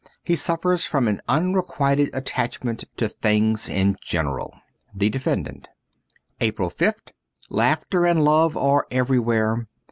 [0.23, 4.51] He suffers from an unrequited attachment to things in general.'
[4.95, 5.67] The Defendant
[6.41, 7.11] i:>S APRIL 5th
[7.51, 9.67] LAUGHTER and love are everywhere.